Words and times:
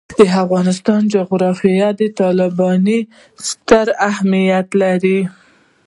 د 0.19 0.21
افغانستان 0.43 1.01
جغرافیه 1.15 1.89
کې 1.97 2.07
تالابونه 2.19 2.95
ستر 3.49 3.87
اهمیت 4.09 4.67
لري. 4.81 5.19